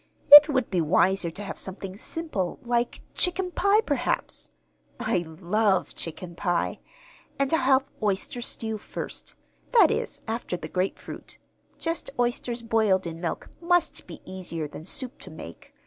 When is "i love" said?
4.99-5.93